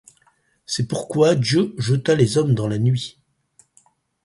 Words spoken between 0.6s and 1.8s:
C’est pourquoi Dieu